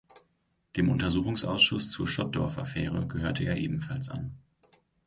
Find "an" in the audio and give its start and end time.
4.09-4.31